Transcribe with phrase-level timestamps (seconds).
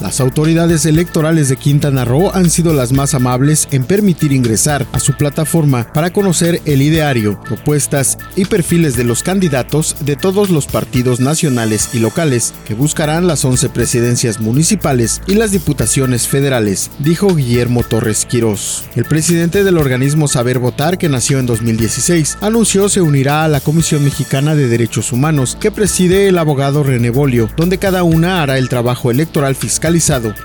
[0.00, 5.00] Las autoridades electorales de Quintana Roo han sido las más amables en permitir ingresar a
[5.00, 10.66] su plataforma para conocer el ideario, propuestas y perfiles de los candidatos de todos los
[10.66, 17.34] partidos nacionales y locales que buscarán las 11 presidencias municipales y las diputaciones federales, dijo
[17.34, 18.84] Guillermo Torres Quirós.
[18.96, 23.60] El presidente del organismo Saber Votar, que nació en 2016, anunció se unirá a la
[23.60, 28.56] Comisión Mexicana de Derechos Humanos, que preside el abogado René Bolio, donde cada una hará
[28.56, 29.56] el trabajo electoral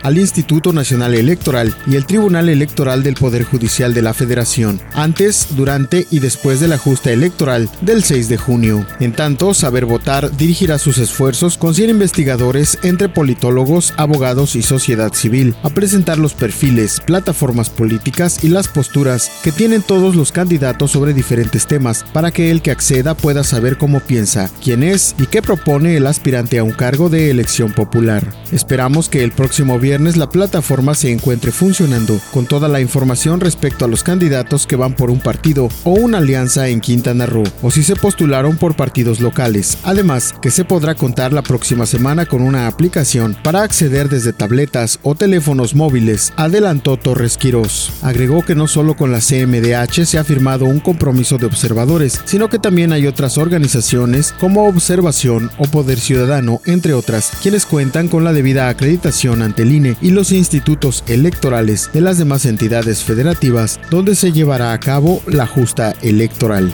[0.02, 5.50] al Instituto Nacional Electoral y el Tribunal Electoral del Poder Judicial de la Federación, antes,
[5.52, 8.88] durante y después de la justa electoral del 6 de junio.
[9.00, 15.14] En tanto, Saber Votar dirigirá sus esfuerzos con 100 investigadores entre politólogos, abogados y sociedad
[15.14, 20.90] civil a presentar los perfiles, plataformas políticas y las posturas que tienen todos los candidatos
[20.90, 25.28] sobre diferentes temas para que el que acceda pueda saber cómo piensa, quién es y
[25.28, 28.24] qué propone el aspirante a un cargo de elección popular.
[28.52, 33.86] Esperamos que el próximo viernes la plataforma se encuentre funcionando con toda la información respecto
[33.86, 37.72] a los candidatos que van por un partido o una alianza en Quintana Roo o
[37.72, 39.78] si se postularon por partidos locales.
[39.84, 45.00] Además, que se podrá contar la próxima semana con una aplicación para acceder desde tabletas
[45.04, 47.92] o teléfonos móviles, adelantó Torres Quirós.
[48.02, 52.50] Agregó que no solo con la CMDH se ha firmado un compromiso de observadores, sino
[52.50, 58.24] que también hay otras organizaciones como Observación o Poder Ciudadano, entre otras, quienes cuentan con
[58.24, 63.80] la debida acreditación ante el INE y los institutos electorales de las demás entidades federativas
[63.90, 66.74] donde se llevará a cabo la justa electoral.